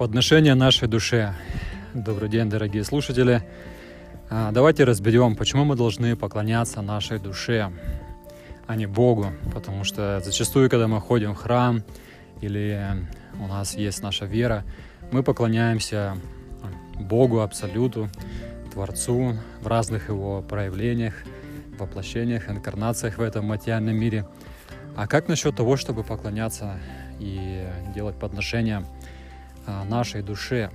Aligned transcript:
Подношение 0.00 0.54
нашей 0.54 0.88
душе. 0.88 1.34
Добрый 1.92 2.30
день, 2.30 2.48
дорогие 2.48 2.84
слушатели. 2.84 3.42
А, 4.30 4.50
давайте 4.50 4.84
разберем, 4.84 5.36
почему 5.36 5.66
мы 5.66 5.76
должны 5.76 6.16
поклоняться 6.16 6.80
нашей 6.80 7.18
душе, 7.18 7.70
а 8.66 8.76
не 8.76 8.86
Богу. 8.86 9.26
Потому 9.52 9.84
что 9.84 10.22
зачастую, 10.24 10.70
когда 10.70 10.88
мы 10.88 11.02
ходим 11.02 11.34
в 11.34 11.36
храм 11.36 11.82
или 12.40 12.80
у 13.38 13.46
нас 13.46 13.76
есть 13.76 14.02
наша 14.02 14.24
вера, 14.24 14.64
мы 15.12 15.22
поклоняемся 15.22 16.16
Богу, 16.98 17.40
Абсолюту, 17.40 18.08
Творцу 18.72 19.36
в 19.60 19.66
разных 19.66 20.08
его 20.08 20.40
проявлениях, 20.40 21.12
воплощениях, 21.78 22.48
инкарнациях 22.48 23.18
в 23.18 23.20
этом 23.20 23.44
материальном 23.44 23.96
мире. 23.96 24.26
А 24.96 25.06
как 25.06 25.28
насчет 25.28 25.54
того, 25.54 25.76
чтобы 25.76 26.04
поклоняться 26.04 26.78
и 27.18 27.66
делать 27.94 28.18
подношения 28.18 28.86
нашей 29.84 30.22
душе? 30.22 30.70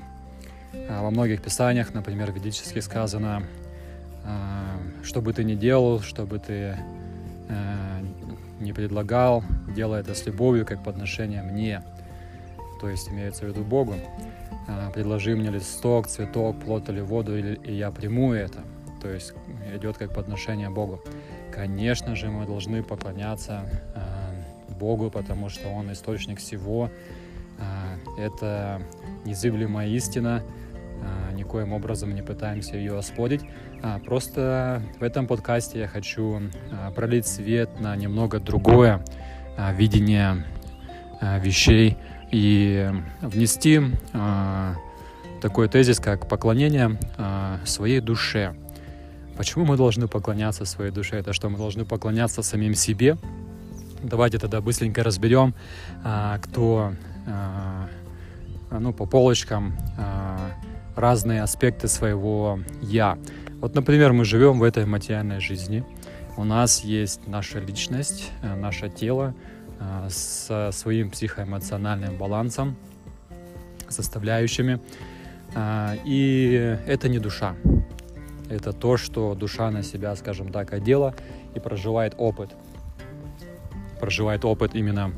А, 0.89 1.03
во 1.03 1.11
многих 1.11 1.41
писаниях, 1.41 1.93
например, 1.93 2.31
ведически 2.31 2.79
сказано, 2.79 3.43
а, 4.23 4.77
что 5.03 5.21
бы 5.21 5.33
ты 5.33 5.43
ни 5.43 5.55
делал, 5.55 6.01
что 6.01 6.25
бы 6.25 6.39
ты 6.39 6.77
не 8.59 8.73
предлагал, 8.73 9.43
делай 9.75 9.99
это 9.99 10.15
с 10.15 10.25
любовью, 10.25 10.65
как 10.65 10.83
подношение 10.83 11.43
мне. 11.43 11.83
То 12.81 12.89
есть 12.89 13.07
имеется 13.09 13.45
в 13.45 13.49
виду 13.49 13.63
Богу. 13.63 13.93
Предложи 14.95 15.35
мне 15.35 15.51
листок, 15.51 16.07
цветок, 16.07 16.59
плод 16.59 16.89
или 16.89 17.01
воду, 17.01 17.37
и 17.37 17.71
я 17.71 17.91
приму 17.91 18.33
это. 18.33 18.63
То 18.99 19.09
есть 19.09 19.33
идет 19.75 19.97
как 19.97 20.15
подношение 20.15 20.71
Богу. 20.71 21.03
Конечно 21.53 22.15
же, 22.15 22.29
мы 22.29 22.47
должны 22.47 22.81
поклоняться 22.81 23.69
Богу, 24.79 25.11
потому 25.11 25.49
что 25.49 25.69
Он 25.69 25.91
источник 25.91 26.39
всего. 26.39 26.89
А, 28.05 28.19
это 28.19 28.81
незыблемая 29.25 29.87
истина, 29.89 30.43
а, 31.01 31.31
никоим 31.33 31.73
образом 31.73 32.13
не 32.13 32.21
пытаемся 32.21 32.77
ее 32.77 32.97
оспорить. 32.97 33.41
А, 33.81 33.99
просто 33.99 34.81
в 34.99 35.03
этом 35.03 35.27
подкасте 35.27 35.79
я 35.79 35.87
хочу 35.87 36.41
пролить 36.95 37.27
свет 37.27 37.79
на 37.79 37.95
немного 37.95 38.39
другое 38.39 39.03
видение 39.73 40.45
вещей 41.21 41.97
и 42.31 42.91
внести 43.21 43.81
такой 45.41 45.69
тезис, 45.69 45.99
как 45.99 46.27
поклонение 46.27 46.97
своей 47.65 48.01
душе. 48.01 48.55
Почему 49.37 49.65
мы 49.65 49.77
должны 49.77 50.07
поклоняться 50.07 50.65
своей 50.65 50.91
душе? 50.91 51.17
Это 51.17 51.31
что 51.31 51.49
мы 51.49 51.57
должны 51.57 51.85
поклоняться 51.85 52.41
самим 52.41 52.73
себе, 52.73 53.17
Давайте 54.05 54.37
тогда 54.37 54.61
быстренько 54.61 55.03
разберем, 55.03 55.55
а, 56.03 56.37
кто 56.37 56.91
а, 56.91 56.95
ну, 57.25 58.93
по 58.93 59.05
полочкам 59.05 59.77
а, 59.97 60.51
разные 60.95 61.41
аспекты 61.41 61.87
своего 61.87 62.59
«я». 62.81 63.17
Вот, 63.61 63.75
например, 63.75 64.13
мы 64.13 64.25
живем 64.25 64.59
в 64.59 64.63
этой 64.63 64.85
материальной 64.85 65.39
жизни. 65.39 65.83
У 66.37 66.43
нас 66.43 66.83
есть 66.83 67.27
наша 67.27 67.59
личность, 67.59 68.31
наше 68.43 68.89
тело 68.89 69.33
со 70.09 70.69
своим 70.71 71.09
психоэмоциональным 71.09 72.17
балансом, 72.17 72.75
составляющими. 73.87 74.79
И 76.05 76.77
это 76.85 77.09
не 77.09 77.19
душа. 77.19 77.55
Это 78.49 78.73
то, 78.73 78.97
что 78.97 79.33
душа 79.35 79.71
на 79.71 79.83
себя, 79.83 80.15
скажем 80.15 80.51
так, 80.51 80.73
одела 80.73 81.15
и 81.55 81.59
проживает 81.59 82.13
опыт– 82.17 82.51
проживает 84.05 84.45
опыт 84.45 84.75
именно 84.75 85.11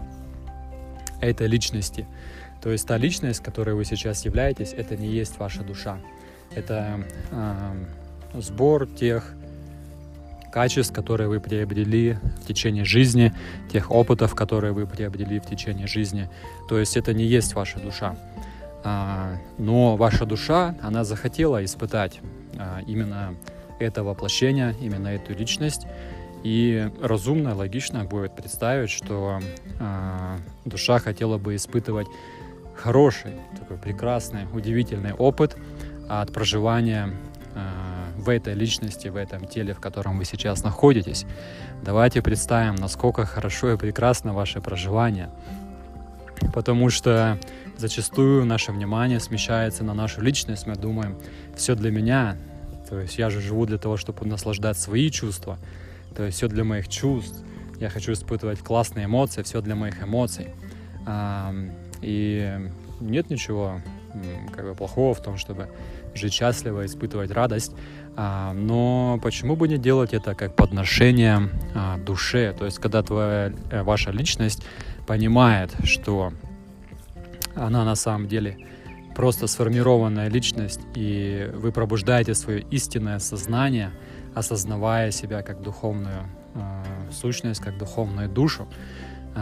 этой 1.21 1.47
личности. 1.47 2.05
То 2.61 2.71
есть 2.71 2.87
та 2.87 2.97
личность, 2.97 3.41
которой 3.41 3.75
вы 3.75 3.85
сейчас 3.85 4.25
являетесь, 4.25 4.73
это 4.73 4.97
не 4.97 5.07
есть 5.07 5.37
ваша 5.37 5.63
душа. 5.63 5.99
Это 6.55 7.03
э, 7.31 7.85
сбор 8.41 8.87
тех 8.87 9.35
качеств, 10.51 10.93
которые 10.93 11.29
вы 11.29 11.39
приобрели 11.39 12.17
в 12.41 12.47
течение 12.47 12.83
жизни, 12.83 13.33
тех 13.71 13.91
опытов, 13.91 14.33
которые 14.33 14.73
вы 14.73 14.87
приобрели 14.87 15.39
в 15.39 15.45
течение 15.45 15.87
жизни. 15.87 16.29
То 16.67 16.79
есть 16.79 16.97
это 16.97 17.13
не 17.13 17.25
есть 17.25 17.53
ваша 17.53 17.79
душа. 17.79 18.15
А, 18.83 19.37
но 19.57 19.95
ваша 19.97 20.25
душа, 20.25 20.75
она 20.81 21.03
захотела 21.03 21.63
испытать 21.63 22.19
а, 22.57 22.81
именно 22.87 23.35
это 23.79 24.03
воплощение, 24.03 24.75
именно 24.81 25.09
эту 25.09 25.33
личность, 25.33 25.85
и 26.47 26.89
разумно, 27.01 27.53
логично 27.53 28.05
будет 28.05 28.33
представить, 28.33 28.89
что 28.89 29.41
э, 29.81 30.37
душа 30.63 30.97
хотела 30.99 31.37
бы 31.37 31.57
испытывать 31.57 32.07
хороший, 32.73 33.33
такой 33.59 33.75
прекрасный, 33.75 34.45
удивительный 34.53 35.11
опыт 35.11 35.57
от 36.07 36.31
проживания 36.31 37.09
э, 37.53 37.59
в 38.15 38.29
этой 38.29 38.53
личности, 38.53 39.09
в 39.09 39.17
этом 39.17 39.45
теле, 39.45 39.73
в 39.73 39.81
котором 39.81 40.17
вы 40.17 40.23
сейчас 40.23 40.63
находитесь. 40.63 41.25
Давайте 41.83 42.21
представим, 42.21 42.75
насколько 42.75 43.25
хорошо 43.25 43.73
и 43.73 43.77
прекрасно 43.77 44.33
ваше 44.33 44.61
проживание. 44.61 45.29
Потому 46.53 46.89
что 46.89 47.37
зачастую 47.75 48.45
наше 48.45 48.71
внимание 48.71 49.19
смещается 49.19 49.83
на 49.83 49.93
нашу 49.93 50.21
личность. 50.21 50.65
Мы 50.65 50.75
думаем, 50.75 51.17
все 51.57 51.75
для 51.75 51.91
меня. 51.91 52.37
То 52.89 53.01
есть 53.01 53.17
я 53.17 53.29
же 53.29 53.41
живу 53.41 53.65
для 53.65 53.77
того, 53.77 53.97
чтобы 53.97 54.25
наслаждать 54.25 54.77
свои 54.77 55.11
чувства. 55.11 55.57
То 56.17 56.25
есть 56.25 56.37
все 56.37 56.47
для 56.47 56.63
моих 56.63 56.87
чувств. 56.87 57.45
Я 57.79 57.89
хочу 57.89 58.11
испытывать 58.11 58.59
классные 58.59 59.05
эмоции, 59.05 59.43
все 59.43 59.61
для 59.61 59.75
моих 59.75 60.03
эмоций. 60.03 60.47
И 62.01 62.59
нет 62.99 63.29
ничего 63.29 63.79
как 64.55 64.65
бы 64.65 64.73
плохого 64.73 65.13
в 65.13 65.21
том, 65.21 65.37
чтобы 65.37 65.69
жить 66.15 66.33
счастливо, 66.33 66.87
испытывать 66.87 67.29
радость. 67.29 67.73
А, 68.15 68.51
но 68.53 69.19
почему 69.21 69.55
бы 69.55 69.67
не 69.67 69.77
делать 69.77 70.15
это 70.15 70.33
как 70.33 70.55
подношение 70.55 71.49
а, 71.75 71.99
душе? 71.99 72.55
То 72.57 72.65
есть, 72.65 72.79
когда 72.79 73.03
твоя, 73.03 73.53
э, 73.69 73.83
ваша 73.83 74.09
личность 74.09 74.63
понимает, 75.05 75.71
что 75.83 76.33
она 77.53 77.85
на 77.85 77.93
самом 77.93 78.27
деле 78.27 78.57
просто 79.15 79.45
сформированная 79.45 80.29
личность, 80.29 80.79
и 80.95 81.51
вы 81.53 81.71
пробуждаете 81.71 82.33
свое 82.33 82.61
истинное 82.71 83.19
сознание– 83.19 83.91
осознавая 84.37 85.11
себя 85.11 85.41
как 85.41 85.61
духовную 85.61 86.27
э, 86.53 87.11
сущность, 87.11 87.59
как 87.59 87.77
духовную 87.77 88.29
душу, 88.29 88.67
э, 89.35 89.39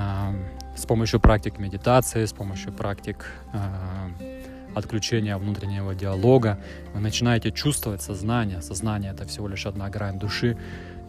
с 0.76 0.86
помощью 0.86 1.20
практик 1.20 1.60
медитации, 1.60 2.26
с 2.26 2.34
помощью 2.34 2.72
практик 2.74 3.26
э, 3.54 4.42
отключения 4.74 5.38
внутреннего 5.38 5.96
диалога, 5.96 6.60
вы 6.94 7.00
начинаете 7.00 7.52
чувствовать 7.52 8.02
сознание. 8.02 8.62
Сознание— 8.62 9.12
это 9.14 9.26
всего 9.26 9.48
лишь 9.48 9.66
одна 9.66 9.90
грань 9.90 10.20
души, 10.20 10.58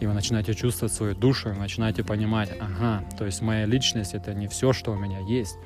и 0.01 0.07
вы 0.07 0.13
начинаете 0.13 0.55
чувствовать 0.55 0.93
свою 0.93 1.15
душу, 1.15 1.51
и 1.51 1.53
вы 1.53 1.59
начинаете 1.59 2.05
понимать, 2.05 2.51
ага, 2.61 3.05
то 3.19 3.25
есть 3.25 3.41
моя 3.43 3.67
личность— 3.67 4.15
это 4.15 4.35
не 4.35 4.47
все, 4.47 4.73
что 4.73 4.93
у 4.93 4.97
меня 4.97 5.21
есть. 5.21 5.57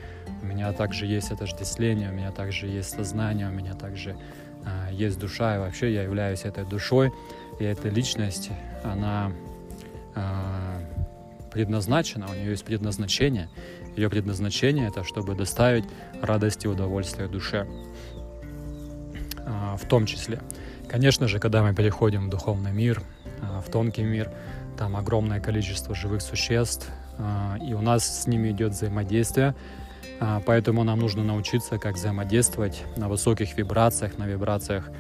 У 0.42 0.46
меня 0.46 0.72
также 0.72 1.06
есть 1.06 1.30
отождествление, 1.30 2.10
у 2.10 2.14
меня 2.14 2.30
также 2.30 2.66
есть 2.66 2.90
сознание, 2.90 3.48
у 3.48 3.52
меня 3.52 3.74
также 3.74 4.16
э, 4.64 4.92
есть 4.92 5.18
душа, 5.18 5.56
и 5.56 5.58
вообще 5.58 5.92
я 5.92 6.02
являюсь 6.02 6.44
этой 6.44 6.64
душой, 6.64 7.12
и 7.60 7.64
эта 7.64 7.88
личность, 7.88 8.50
она 8.82 9.30
э, 10.16 10.20
предназначена, 11.52 12.26
у 12.28 12.34
нее 12.34 12.50
есть 12.50 12.64
предназначение. 12.64 13.48
Ее 13.96 14.08
предназначение 14.08 14.88
это 14.88 15.04
чтобы 15.04 15.34
доставить 15.34 15.84
радость 16.22 16.64
и 16.64 16.68
удовольствие 16.68 17.28
душе. 17.28 17.66
Э, 19.50 19.76
в 19.76 19.86
том 19.86 20.06
числе. 20.06 20.40
Конечно 20.88 21.28
же, 21.28 21.38
когда 21.38 21.62
мы 21.62 21.74
переходим 21.74 22.26
в 22.26 22.30
духовный 22.30 22.72
мир, 22.72 23.02
э, 23.40 23.60
в 23.66 23.70
тонкий 23.70 24.02
мир, 24.02 24.30
там 24.78 24.96
огромное 24.96 25.40
количество 25.40 25.94
живых 25.94 26.22
существ, 26.22 26.88
э, 27.18 27.58
и 27.68 27.74
у 27.74 27.80
нас 27.80 28.22
с 28.22 28.26
ними 28.26 28.50
идет 28.50 28.72
взаимодействие, 28.72 29.54
Поэтому 30.44 30.84
нам 30.84 30.98
нужно 30.98 31.24
научиться, 31.24 31.78
как 31.78 31.94
взаимодействовать 31.94 32.82
на 32.98 33.08
высоких 33.08 33.56
вибрациях, 33.56 34.18
на 34.18 34.26
вибрациях 34.26 34.90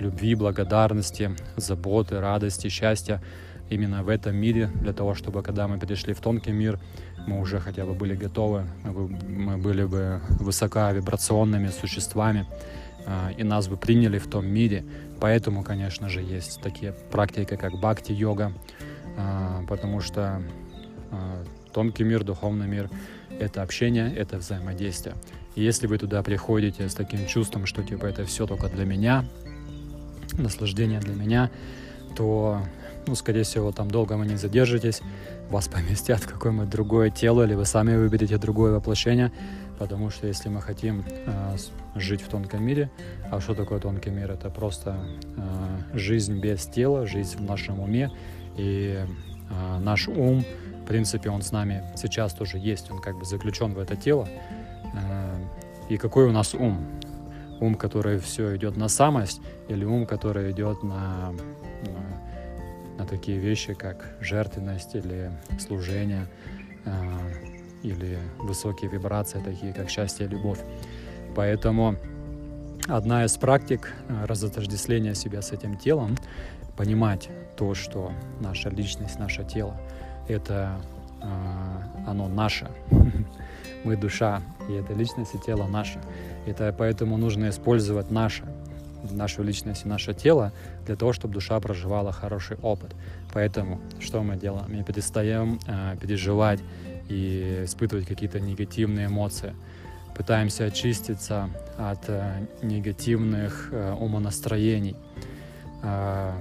любви, 0.00 0.34
благодарности, 0.34 1.30
заботы, 1.56 2.20
радости, 2.20 2.68
счастья 2.68 3.22
именно 3.70 4.02
в 4.02 4.08
этом 4.08 4.36
мире, 4.36 4.70
для 4.80 4.92
того, 4.92 5.14
чтобы 5.14 5.42
когда 5.42 5.68
мы 5.68 5.78
перешли 5.78 6.14
в 6.14 6.20
тонкий 6.20 6.52
мир, 6.52 6.78
мы 7.26 7.40
уже 7.40 7.60
хотя 7.60 7.84
бы 7.84 7.94
были 7.94 8.14
готовы, 8.14 8.66
мы 8.84 9.58
были 9.58 9.84
бы 9.84 10.20
высоковибрационными 10.40 11.68
существами, 11.68 12.46
а, 13.06 13.30
и 13.36 13.42
нас 13.42 13.68
бы 13.68 13.76
приняли 13.76 14.18
в 14.18 14.26
том 14.26 14.46
мире. 14.46 14.84
Поэтому, 15.20 15.62
конечно 15.62 16.08
же, 16.08 16.20
есть 16.20 16.60
такие 16.62 16.92
практики, 17.10 17.56
как 17.56 17.74
бхакти-йога, 17.74 18.52
а, 19.16 19.62
потому 19.68 20.00
что 20.00 20.42
а, 21.10 21.44
тонкий 21.72 22.04
мир, 22.04 22.24
духовный 22.24 22.66
мир— 22.66 22.90
это 23.38 23.62
общение, 23.62 24.14
это 24.14 24.38
взаимодействие. 24.38 25.14
И 25.54 25.62
если 25.62 25.86
вы 25.86 25.98
туда 25.98 26.22
приходите 26.22 26.88
с 26.88 26.94
таким 26.94 27.26
чувством, 27.26 27.66
что 27.66 27.82
типа 27.82 28.06
это 28.06 28.24
все 28.24 28.46
только 28.46 28.68
для 28.68 28.84
меня, 28.84 29.24
наслаждение 30.38 31.00
для 31.00 31.14
меня, 31.14 31.50
то, 32.16 32.62
ну, 33.06 33.14
скорее 33.14 33.42
всего, 33.42 33.72
там 33.72 33.90
долго 33.90 34.14
вы 34.14 34.26
не 34.26 34.36
задержитесь, 34.36 35.02
вас 35.50 35.68
поместят 35.68 36.20
в 36.20 36.28
какое-нибудь 36.28 36.68
другое 36.68 37.10
тело, 37.10 37.42
или 37.42 37.54
вы 37.54 37.64
сами 37.64 37.96
выберете 37.96 38.38
другое 38.38 38.72
воплощение, 38.72 39.32
потому 39.78 40.10
что 40.10 40.26
если 40.26 40.48
мы 40.48 40.60
хотим 40.60 41.04
э, 41.08 41.56
жить 41.94 42.22
в 42.22 42.28
тонком 42.28 42.62
мире, 42.64 42.90
а 43.30 43.40
что 43.40 43.54
такое 43.54 43.80
тонкий 43.80 44.10
мир? 44.10 44.30
Это 44.30 44.50
просто 44.50 44.98
э, 45.36 45.96
жизнь 45.96 46.40
без 46.40 46.66
тела, 46.66 47.06
жизнь 47.06 47.38
в 47.38 47.42
нашем 47.42 47.80
уме, 47.80 48.10
и 48.56 49.04
э, 49.50 49.78
наш 49.78 50.08
ум, 50.08 50.44
в 50.82 50.86
принципе, 50.86 51.30
он 51.30 51.42
с 51.42 51.52
нами 51.52 51.84
сейчас 51.96 52.32
тоже 52.32 52.58
есть, 52.58 52.90
он 52.90 53.00
как 53.00 53.18
бы 53.18 53.24
заключен 53.24 53.74
в 53.74 53.78
это 53.78 53.96
тело. 53.96 54.28
Э, 54.94 55.36
и 55.88 55.96
какой 55.96 56.26
у 56.26 56.32
нас 56.32 56.54
ум? 56.54 56.78
Ум, 57.60 57.74
который 57.74 58.18
все 58.18 58.56
идет 58.56 58.76
на 58.76 58.88
самость, 58.88 59.40
или 59.68 59.84
ум, 59.84 60.06
который 60.06 60.52
идет 60.52 60.82
на, 60.82 61.32
на, 61.32 62.98
на 62.98 63.06
такие 63.06 63.38
вещи, 63.38 63.74
как 63.74 64.16
жертвенность 64.20 64.94
или 64.94 65.30
служение, 65.58 66.26
э, 66.84 66.92
или 67.82 68.18
высокие 68.38 68.90
вибрации, 68.90 69.40
такие 69.40 69.72
как 69.72 69.90
счастье 69.90 70.26
и 70.26 70.28
любовь. 70.28 70.60
Поэтому 71.34 71.96
одна 72.88 73.24
из 73.24 73.36
практик 73.36 73.92
э, 74.08 74.24
разотождествления 74.24 75.14
себя 75.14 75.42
с 75.42 75.52
этим 75.52 75.76
телом, 75.76 76.16
понимать 76.76 77.28
то, 77.56 77.74
что 77.74 78.12
наша 78.40 78.68
личность, 78.70 79.18
наше 79.18 79.44
тело, 79.44 79.76
это 80.28 80.80
э, 81.20 81.26
оно 82.06 82.28
наше. 82.28 82.68
Мы 83.84 83.96
душа, 83.96 84.42
и 84.68 84.72
эта 84.72 84.92
личность 84.92 85.34
и 85.34 85.38
тело 85.38 85.66
наше. 85.66 86.00
Это 86.46 86.74
поэтому 86.76 87.16
нужно 87.16 87.48
использовать 87.48 88.10
наше, 88.10 88.44
нашу 89.10 89.42
личность 89.42 89.84
и 89.84 89.88
наше 89.88 90.14
тело 90.14 90.52
для 90.86 90.96
того, 90.96 91.12
чтобы 91.12 91.34
душа 91.34 91.58
проживала 91.60 92.12
хороший 92.12 92.56
опыт. 92.62 92.94
Поэтому 93.32 93.80
что 94.00 94.22
мы 94.22 94.36
делаем? 94.36 94.66
Мы 94.68 94.82
перестаем 94.82 95.60
э, 95.66 95.96
переживать 96.00 96.60
и 97.08 97.62
испытывать 97.64 98.06
какие-то 98.06 98.40
негативные 98.40 99.06
эмоции. 99.06 99.54
Пытаемся 100.16 100.64
очиститься 100.64 101.48
от 101.78 102.08
э, 102.08 102.46
негативных 102.62 103.68
э, 103.70 103.92
умонастроений, 103.92 104.96
э, 105.82 106.32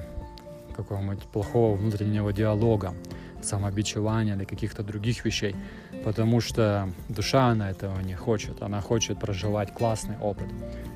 какого-нибудь 0.75 1.23
плохого 1.23 1.75
внутреннего 1.75 2.31
диалога, 2.33 2.93
самобичевания 3.41 4.35
или 4.35 4.45
каких-то 4.45 4.83
других 4.83 5.25
вещей. 5.25 5.55
Потому 6.03 6.41
что 6.41 6.89
душа, 7.09 7.47
она 7.47 7.69
этого 7.69 7.99
не 8.01 8.15
хочет. 8.15 8.61
Она 8.61 8.81
хочет 8.81 9.19
проживать 9.19 9.73
классный 9.73 10.17
опыт. 10.19 10.47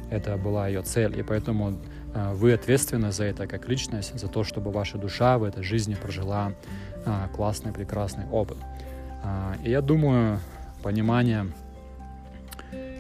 Это 0.10 0.38
была 0.38 0.68
ее 0.68 0.82
цель. 0.82 1.20
И 1.20 1.24
поэтому 1.24 1.78
э, 2.14 2.34
вы 2.34 2.54
ответственны 2.54 3.12
за 3.12 3.26
это 3.26 3.48
как 3.48 3.70
личность, 3.70 4.20
за 4.20 4.28
то, 4.28 4.44
чтобы 4.44 4.72
ваша 4.72 4.98
душа 4.98 5.38
в 5.38 5.44
этой 5.44 5.64
жизни 5.64 5.96
прожила 5.96 6.54
э, 7.06 7.28
классный, 7.36 7.72
прекрасный 7.72 8.26
опыт. 8.32 8.58
А, 9.24 9.56
и 9.64 9.70
я 9.70 9.82
думаю, 9.82 10.40
понимание 10.84 11.48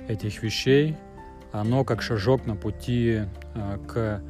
этих 0.08 0.44
вещей, 0.44 0.96
оно 1.52 1.84
как 1.84 2.02
шажок 2.02 2.46
на 2.46 2.56
пути 2.56 3.22
э, 3.56 3.78
к 3.88 4.22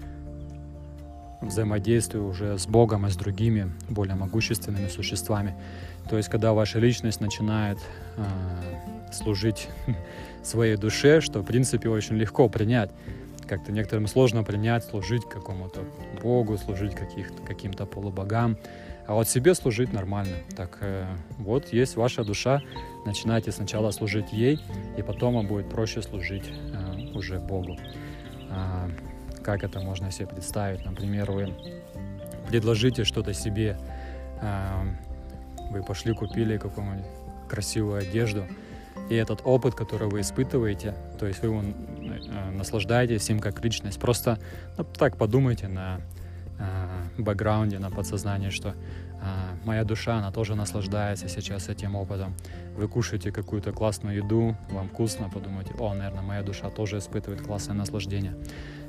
взаимодействию 1.41 2.27
уже 2.27 2.57
с 2.57 2.67
Богом 2.67 3.07
и 3.07 3.09
с 3.09 3.15
другими 3.15 3.71
более 3.89 4.15
могущественными 4.15 4.87
существами. 4.87 5.55
То 6.09 6.17
есть, 6.17 6.29
когда 6.29 6.53
ваша 6.53 6.79
личность 6.79 7.21
начинает 7.21 7.77
э, 8.17 8.23
служить 9.13 9.67
своей 10.43 10.77
душе, 10.77 11.21
что, 11.21 11.41
в 11.41 11.45
принципе, 11.45 11.89
очень 11.89 12.15
легко 12.15 12.49
принять. 12.49 12.91
Как-то 13.47 13.71
некоторым 13.71 14.07
сложно 14.07 14.43
принять, 14.43 14.85
служить 14.85 15.27
какому-то 15.27 15.81
Богу, 16.21 16.57
служить 16.57 16.93
каким-то 17.45 17.85
полубогам. 17.85 18.57
А 19.07 19.13
вот 19.13 19.27
себе 19.27 19.55
служить 19.55 19.91
нормально. 19.91 20.37
Так 20.55 20.77
э, 20.81 21.05
вот 21.37 21.73
есть 21.73 21.95
ваша 21.95 22.23
душа, 22.23 22.61
начинайте 23.05 23.51
сначала 23.51 23.91
служить 23.91 24.31
ей, 24.31 24.59
и 24.97 25.01
потом 25.01 25.33
вам 25.33 25.47
будет 25.47 25.69
проще 25.69 26.01
служить 26.01 26.45
э, 26.47 27.17
уже 27.17 27.39
Богу. 27.39 27.77
А, 28.49 28.89
как 29.43 29.63
это 29.63 29.79
можно 29.79 30.11
себе 30.11 30.27
представить? 30.27 30.85
Например, 30.85 31.31
вы 31.31 31.53
предложите 32.47 33.03
что-то 33.03 33.33
себе, 33.33 33.77
а, 34.41 34.83
вы 35.71 35.83
пошли 35.83 36.13
купили 36.13 36.57
какую-нибудь 36.57 37.05
красивую 37.49 37.99
одежду, 37.99 38.45
и 39.09 39.15
этот 39.15 39.41
опыт, 39.43 39.75
который 39.75 40.07
вы 40.07 40.21
испытываете, 40.21 40.95
то 41.19 41.25
есть 41.25 41.41
вы 41.41 41.47
его 41.47 41.61
э, 41.61 42.51
наслаждаетесь 42.51 43.29
им 43.29 43.39
как 43.39 43.63
личность. 43.63 43.99
Просто 43.99 44.39
ну, 44.77 44.85
так 44.85 45.17
подумайте 45.17 45.67
на 45.67 45.99
э, 46.59 47.21
бэкграунде, 47.21 47.79
на 47.79 47.89
подсознании, 47.89 48.49
что 48.49 48.73
а, 49.21 49.55
моя 49.65 49.83
душа, 49.83 50.17
она 50.17 50.31
тоже 50.31 50.55
наслаждается 50.55 51.27
сейчас 51.27 51.69
этим 51.69 51.95
опытом. 51.95 52.33
Вы 52.75 52.87
кушаете 52.87 53.31
какую-то 53.31 53.71
классную 53.71 54.17
еду, 54.17 54.55
вам 54.69 54.87
вкусно, 54.89 55.29
подумайте, 55.29 55.73
о, 55.77 55.93
наверное, 55.93 56.23
моя 56.23 56.41
душа 56.41 56.69
тоже 56.69 56.97
испытывает 56.97 57.41
классное 57.41 57.75
наслаждение 57.75 58.35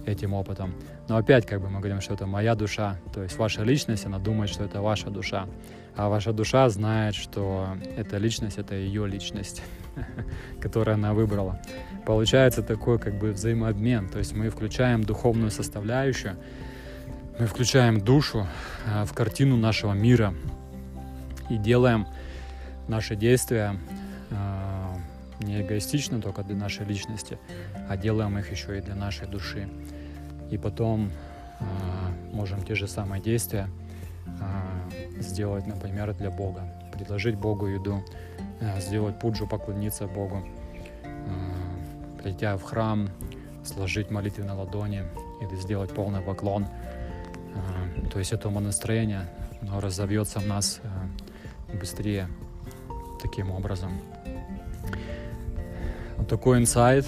этим 0.06 0.34
опытом. 0.34 0.74
Но 1.08 1.16
опять, 1.16 1.46
как 1.46 1.60
бы 1.60 1.68
мы 1.68 1.78
говорим, 1.78 2.00
что 2.00 2.14
это 2.14 2.26
моя 2.26 2.54
душа, 2.54 2.98
то 3.12 3.22
есть 3.22 3.36
ваша 3.36 3.62
личность, 3.62 4.06
она 4.06 4.18
думает, 4.18 4.50
что 4.50 4.64
это 4.64 4.80
ваша 4.80 5.10
душа. 5.10 5.46
А 5.94 6.08
ваша 6.08 6.32
душа 6.32 6.68
знает, 6.68 7.14
что 7.14 7.68
эта 7.96 8.16
личность— 8.16 8.56
это 8.58 8.74
ее 8.74 9.06
личность, 9.06 9.62
которую 10.60 10.94
она 10.94 11.12
выбрала. 11.12 11.60
Получается 12.06 12.62
такой 12.62 12.98
как 12.98 13.18
бы 13.18 13.32
взаимообмен, 13.32 14.08
то 14.08 14.18
есть 14.18 14.32
мы 14.32 14.48
включаем 14.48 15.04
духовную 15.04 15.50
составляющую, 15.50 16.36
мы 17.38 17.46
включаем 17.46 18.00
душу 18.00 18.46
э, 18.86 19.04
в 19.04 19.12
картину 19.12 19.56
нашего 19.56 19.92
мира 19.92 20.34
и 21.50 21.56
делаем 21.56 22.06
наши 22.88 23.16
действия 23.16 23.78
не 25.42 25.60
эгоистично 25.60 26.20
только 26.20 26.42
для 26.42 26.56
нашей 26.56 26.86
личности, 26.86 27.38
а 27.88 27.96
делаем 27.96 28.38
их 28.38 28.50
еще 28.50 28.78
и 28.78 28.80
для 28.80 28.94
нашей 28.94 29.26
души. 29.26 29.68
И 30.50 30.58
потом 30.58 31.10
э, 31.60 31.64
можем 32.32 32.62
те 32.62 32.74
же 32.74 32.86
самые 32.86 33.22
действия 33.22 33.68
сделать, 35.18 35.66
например, 35.66 36.14
для 36.14 36.30
Бога. 36.30 36.62
Предложить 36.92 37.36
Богу 37.36 37.66
еду, 37.66 38.04
сделать 38.78 39.18
пуджу, 39.18 39.46
поклониться 39.46 40.06
Богу, 40.06 40.44
прийти 42.22 42.46
в 42.46 42.62
храм, 42.62 43.08
сложить 43.64 44.10
молитвы 44.10 44.44
на 44.44 44.54
ладони 44.54 45.02
или 45.40 45.56
сделать 45.60 45.94
полный 45.94 46.22
поклон– 46.22 46.66
а, 47.54 48.08
то 48.10 48.18
есть 48.18 48.32
это 48.32 48.48
умонастроение, 48.48 49.28
оно 49.60 49.80
разовьется 49.80 50.40
в 50.40 50.46
нас 50.46 50.80
а, 50.84 51.76
быстрее 51.76 52.28
таким 53.20 53.50
образом. 53.50 53.92
Такой 56.32 56.60
инсайт. 56.60 57.04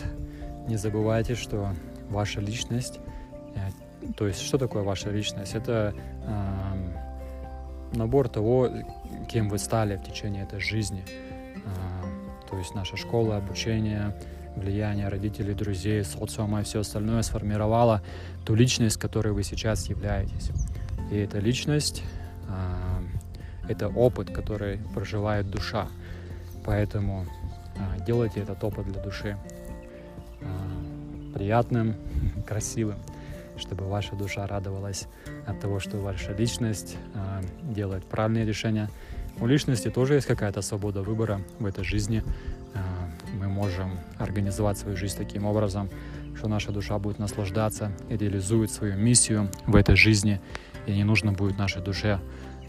Не 0.69 0.77
забывайте, 0.77 1.35
что 1.35 1.75
ваша 2.11 2.43
личность, 2.43 3.01
э, 3.55 4.13
то 4.19 4.27
есть 4.27 4.43
что 4.43 4.59
такое 4.59 4.83
ваша 4.83 5.09
личность? 5.09 5.55
Это 5.55 5.95
э, 6.27 7.97
набор 7.97 8.29
того, 8.29 8.69
кем 9.27 9.49
вы 9.49 9.57
стали 9.57 9.97
в 9.97 10.05
течение 10.05 10.43
этой 10.43 10.61
жизни. 10.61 11.07
Э, 11.09 12.51
то 12.51 12.59
есть 12.59 12.75
наша 12.75 12.99
школа, 12.99 13.39
обучение, 13.39 14.15
влияние 14.57 15.09
родителей, 15.09 15.55
друзей, 15.55 16.05
социума 16.05 16.61
и 16.61 16.65
все 16.65 16.81
остальное 16.81 17.23
сформировало 17.23 18.03
ту 18.45 18.55
личность, 18.55 18.99
которой 18.99 19.33
вы 19.33 19.43
сейчас 19.43 19.89
являетесь. 19.89 20.51
И 21.11 21.17
эта 21.17 21.39
личность 21.39 22.03
э, 22.47 23.71
это 23.71 23.89
опыт, 23.89 24.31
который 24.31 24.81
проживает 24.95 25.49
душа. 25.49 25.89
Поэтому 26.63 27.25
делайте 28.07 28.41
этот 28.41 28.63
опыт 28.63 28.87
для 28.87 29.01
души. 29.03 29.37
Э, 30.41 30.47
приятным, 31.35 31.97
красивым, 32.47 32.99
чтобы 33.57 33.87
ваша 33.87 34.15
душа 34.17 34.47
радовалась 34.47 35.07
от 35.47 35.61
того, 35.61 35.81
что 35.81 35.99
ваша 35.99 36.33
личность 36.33 36.97
э, 37.15 37.43
делает 37.63 38.05
правильные 38.05 38.45
решения. 38.45 38.91
У 39.41 39.47
личности 39.47 39.91
тоже 39.91 40.15
есть 40.15 40.27
какая-то 40.27 40.63
свобода 40.63 41.03
выбора 41.03 41.41
в 41.59 41.67
этой 41.67 41.83
жизни. 41.83 42.23
Мы 43.39 43.49
можем 43.49 43.99
организовать 44.19 44.79
свою 44.79 44.97
жизнь 44.97 45.17
таким 45.17 45.45
образом, 45.45 45.91
что 46.37 46.49
наша 46.49 46.71
душа 46.71 46.99
будет 46.99 47.19
наслаждаться 47.19 47.91
и 48.09 48.17
реализует 48.17 48.71
свою 48.71 48.97
миссию 48.97 49.51
в 49.67 49.75
этой 49.75 49.97
жизни, 49.97 50.41
и 50.87 50.93
не 50.93 51.05
нужно 51.05 51.33
будет 51.33 51.59
нашей 51.59 51.83
душе 51.83 52.21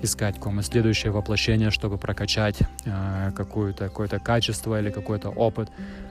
искать 0.01 0.35
какое-нибудь 0.35 0.65
следующее 0.65 1.11
воплощение, 1.11 1.71
чтобы 1.71 1.97
прокачать 1.97 2.59
э, 2.85 3.31
какое-то 3.35 3.89
какое 3.89 4.07
качество 4.07 4.79
или 4.79 4.89
какой-то 4.89 5.29
опыт. 5.29 5.69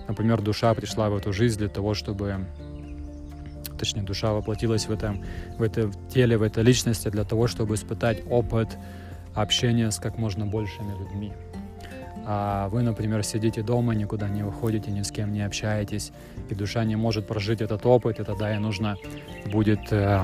Например, 0.08 0.40
душа 0.40 0.73
пришла 0.75 1.11
в 1.11 1.16
эту 1.16 1.32
жизнь 1.32 1.58
для 1.58 1.68
того, 1.68 1.94
чтобы 1.94 2.46
точнее, 3.78 4.02
душа 4.02 4.32
воплотилась 4.32 4.87
в 4.87 4.92
этом, 4.92 5.23
в 5.58 5.62
этом 5.62 5.92
теле, 6.08 6.37
в 6.37 6.42
этой 6.42 6.62
личности 6.62 7.08
для 7.08 7.25
того, 7.25 7.46
чтобы 7.46 7.75
испытать 7.75 8.23
опыт 8.30 8.78
общения 9.34 9.90
с 9.90 9.99
как 9.99 10.16
можно 10.16 10.46
большими 10.46 10.92
людьми. 10.99 11.32
А 12.26 12.68
вы, 12.68 12.82
например, 12.82 13.23
сидите 13.23 13.62
дома, 13.62 13.94
никуда 13.94 14.28
не 14.28 14.42
уходите, 14.42 14.90
ни 14.90 15.02
с 15.02 15.11
кем 15.11 15.32
не 15.32 15.42
общаетесь, 15.42 16.12
и 16.49 16.54
душа 16.54 16.84
не 16.84 16.96
может 16.96 17.26
прожить 17.26 17.61
этот 17.61 17.84
опыт, 17.84 18.20
и 18.20 18.25
тогда 18.25 18.50
ей 18.50 18.58
нужно 18.58 18.96
будет 19.46 19.92
э, 19.92 20.18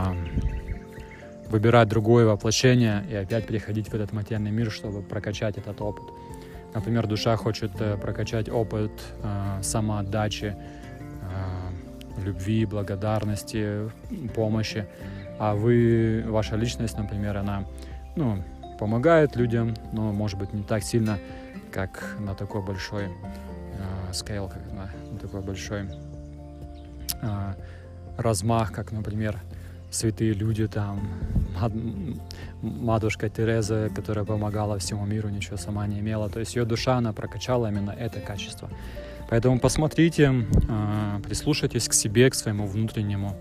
выбирать 1.50 1.88
другое 1.88 2.26
воплощение 2.26 3.04
и 3.11 3.14
опять 3.14 3.47
переходить 3.47 3.88
в 3.88 3.95
этот 3.95 4.12
материальный 4.12 4.50
мир, 4.50 4.71
чтобы 4.71 5.02
прокачать 5.02 5.59
этот 5.59 5.80
опыт. 5.80 6.04
Например, 6.75 7.07
душа 7.07 7.37
хочет 7.37 7.73
э, 7.80 7.97
прокачать 7.97 8.49
опыт 8.49 8.92
э, 9.23 9.59
самоотдачи, 9.62 10.54
э, 10.54 12.25
любви, 12.25 12.64
благодарности, 12.64 13.90
помощи, 14.35 14.87
а 15.38 15.54
вы, 15.54 16.25
ваша 16.28 16.54
личность, 16.54 16.97
например, 16.97 17.38
она 17.38 17.64
ну, 18.14 18.45
помогает 18.78 19.35
людям, 19.35 19.75
но 19.92 20.12
может 20.12 20.38
быть 20.38 20.52
не 20.52 20.62
так 20.62 20.85
сильно, 20.85 21.19
как 21.73 22.16
на 22.21 22.35
такой 22.35 22.62
большой 22.62 23.04
э, 23.04 24.12
как 24.26 24.73
на, 24.73 24.90
на 25.12 25.19
такой 25.19 25.40
большой 25.40 25.87
э, 27.23 27.54
размах, 28.16 28.73
как, 28.73 28.92
например, 28.92 29.40
святые 29.91 30.33
люди, 30.33 30.67
там, 30.69 31.01
матушка 32.63 33.29
Тереза, 33.29 33.91
которая 33.95 34.25
помогала 34.25 34.79
всему 34.79 35.05
миру, 35.07 35.29
ничего 35.29 35.57
сама 35.57 35.87
не 35.87 36.01
имела. 36.01 36.29
То 36.29 36.41
есть 36.41 36.57
ее 36.57 36.65
душа, 36.65 36.97
она 36.97 37.13
прокачала 37.13 37.69
именно 37.69 37.91
это 37.91 38.21
качество. 38.21 38.71
Поэтому 39.29 39.61
посмотрите, 39.61 40.33
а, 40.69 41.21
прислушайтесь 41.21 41.89
к 41.89 41.93
себе, 41.93 42.31
к 42.31 42.35
своему 42.35 42.67
внутреннему 42.67 43.37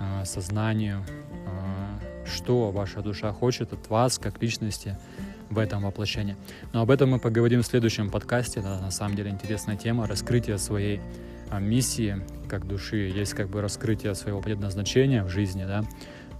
а, 0.00 0.24
сознанию, 0.24 1.04
а, 1.46 2.26
что 2.26 2.70
ваша 2.70 3.02
душа 3.02 3.32
хочет 3.32 3.72
от 3.72 3.90
вас, 3.90 4.18
как 4.18 4.42
личности 4.42 4.96
в 5.50 5.58
этом 5.58 5.82
воплощении. 5.82 6.36
Но 6.72 6.80
об 6.80 6.90
этом 6.90 7.10
мы 7.10 7.18
поговорим 7.18 7.60
в 7.62 7.66
следующем 7.66 8.10
подкасте. 8.10 8.60
Это 8.60 8.80
на 8.80 8.90
самом 8.90 9.14
деле 9.14 9.30
интересная 9.30 9.76
тема, 9.76 10.06
раскрытие 10.06 10.56
своей 10.56 11.00
миссии 11.60 12.22
как 12.48 12.66
души, 12.66 12.96
есть 13.08 13.34
как 13.34 13.48
бы 13.48 13.60
раскрытие 13.60 14.14
своего 14.14 14.40
предназначения 14.40 15.24
в 15.24 15.28
жизни, 15.28 15.64
да, 15.64 15.84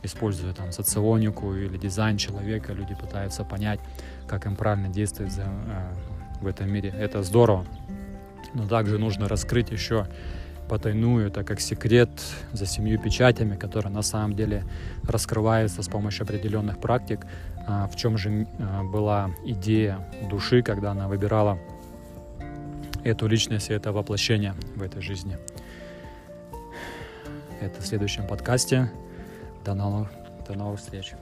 используя 0.03 0.53
там 0.53 0.73
соционику 0.73 1.55
или 1.55 1.77
дизайн 1.79 2.17
человека, 2.17 2.73
люди 2.73 2.95
пытаются 2.95 3.45
понять, 3.45 3.81
как 4.27 4.47
им 4.47 4.57
правильно 4.57 4.89
действовать 4.89 5.33
за, 5.33 5.43
э, 5.43 5.95
в 6.41 6.47
этом 6.47 6.71
мире. 6.71 6.93
Это 6.97 7.23
здорово. 7.23 7.65
Но 8.55 8.67
также 8.67 8.99
нужно 8.99 9.29
раскрыть 9.29 9.71
еще 9.71 10.07
потайную, 10.69 11.31
так 11.31 11.47
как 11.47 11.61
секрет 11.61 12.11
за 12.53 12.67
семью 12.67 12.99
печатями, 12.99 13.57
который 13.57 13.91
на 13.91 14.03
самом 14.03 14.35
деле 14.35 14.65
раскрывается 15.05 15.83
с 15.83 15.89
помощью 15.89 16.25
определенных 16.25 16.79
практик. 16.79 17.27
А, 17.67 17.87
в 17.89 17.97
чем 17.97 18.19
же 18.19 18.47
а, 18.59 18.83
была 18.83 19.31
идея 19.45 19.99
души, 20.31 20.63
когда 20.63 20.93
она 20.93 21.09
выбирала 21.09 21.59
эту 23.05 23.27
личность 23.27 23.71
это 23.71 23.93
воплощение 23.93 24.55
в 24.77 24.83
этой 24.83 25.03
жизни. 25.03 25.39
Это 27.61 27.81
в 27.81 27.87
следующем 27.87 28.27
подкасте. 28.27 28.91
До 29.65 29.75
новых, 29.75 30.09
до 30.49 30.55
новых 30.55 30.81
встреч. 30.81 31.13